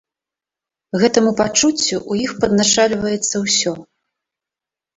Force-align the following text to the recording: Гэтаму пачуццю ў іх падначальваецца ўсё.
Гэтаму 1.03 1.33
пачуццю 1.41 1.69
ў 1.75 2.13
іх 2.25 2.31
падначальваецца 2.47 3.35
ўсё. 3.45 3.71